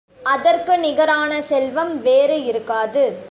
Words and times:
அதற்கு 0.23 0.77
நிகரான 0.77 1.41
செல்வம் 1.41 2.01
வேறு 2.01 2.43
இருக்காது. 2.43 3.03